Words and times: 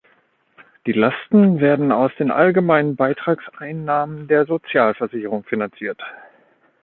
Die 0.87 0.93
Lasten 0.93 1.59
werden 1.59 1.91
aus 1.91 2.11
den 2.17 2.31
allgemeinen 2.31 2.95
Beitragseinnahmen 2.95 4.27
der 4.27 4.47
Sozialversicherung 4.47 5.43
finanziert. 5.43 6.01